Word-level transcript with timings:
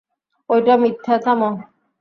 ঐটা 0.49 0.75
মিথ্যা 0.81 1.15
থামো! 1.23 1.49